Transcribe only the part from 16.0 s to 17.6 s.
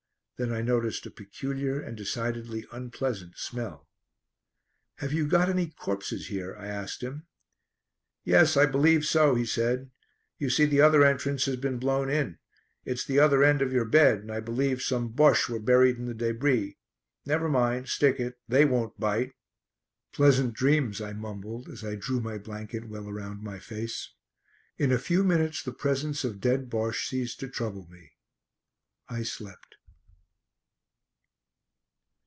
the débris. Never